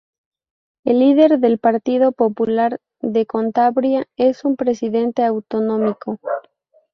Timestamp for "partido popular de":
1.59-3.27